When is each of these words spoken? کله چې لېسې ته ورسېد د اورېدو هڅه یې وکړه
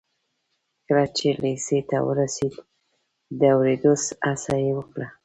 کله 0.87 1.05
چې 1.17 1.27
لېسې 1.41 1.79
ته 1.89 1.97
ورسېد 2.07 2.53
د 3.39 3.41
اورېدو 3.55 3.93
هڅه 4.25 4.55
یې 4.63 4.71
وکړه 4.77 5.07